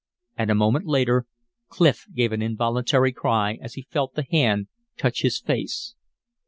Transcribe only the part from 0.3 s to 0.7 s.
And a